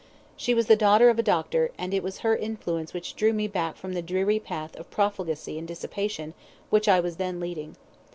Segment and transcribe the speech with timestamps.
[0.35, 3.47] She was the daughter of a doctor, and it was her influence which drew me
[3.47, 6.33] back from the dreary path of profligacy and dissipation
[6.71, 7.75] which I was then leading.